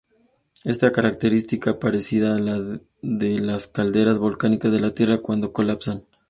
[0.63, 2.59] Esta característica parecida a la
[3.03, 6.05] de las calderas volcánicas de la Tierra cuando colapsan.